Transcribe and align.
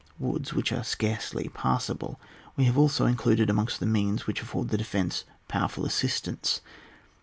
Woods, 0.17 0.51
which 0.51 0.71
are 0.71 0.83
scarcely 0.83 1.47
passable, 1.49 2.19
we 2.55 2.63
have 2.63 2.75
also 2.75 3.05
included 3.05 3.51
amongst 3.51 3.79
the 3.79 3.85
means 3.85 4.25
which 4.25 4.41
afford 4.41 4.69
the 4.69 4.75
defence 4.79 5.25
power 5.47 5.67
ful 5.67 5.85
assistance. 5.85 6.59